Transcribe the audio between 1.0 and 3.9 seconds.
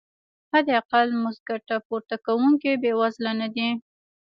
مزد ګټه پورته کوونکي بې وزله نه دي.